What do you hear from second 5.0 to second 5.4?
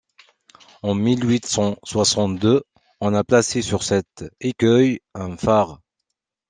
un